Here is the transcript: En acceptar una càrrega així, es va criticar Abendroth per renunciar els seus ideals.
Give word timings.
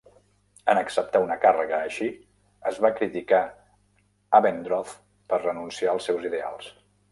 En 0.71 0.79
acceptar 0.83 1.19
una 1.25 1.35
càrrega 1.43 1.81
així, 1.89 2.07
es 2.71 2.81
va 2.87 2.91
criticar 3.01 3.43
Abendroth 4.41 4.97
per 5.35 5.43
renunciar 5.45 5.97
els 5.97 6.11
seus 6.11 6.29
ideals. 6.33 6.75